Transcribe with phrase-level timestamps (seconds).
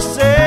[0.00, 0.39] você.